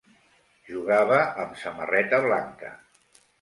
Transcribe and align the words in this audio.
Jugava 0.69 1.19
amb 1.43 1.59
samarreta 1.65 2.21
blanca. 2.25 2.73